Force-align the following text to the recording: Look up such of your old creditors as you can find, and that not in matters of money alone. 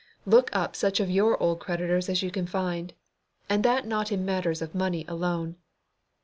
Look 0.25 0.49
up 0.51 0.75
such 0.75 0.99
of 0.99 1.11
your 1.11 1.39
old 1.39 1.59
creditors 1.59 2.09
as 2.09 2.23
you 2.23 2.31
can 2.31 2.47
find, 2.47 2.95
and 3.47 3.63
that 3.63 3.85
not 3.85 4.11
in 4.11 4.25
matters 4.25 4.59
of 4.59 4.73
money 4.73 5.05
alone. 5.07 5.57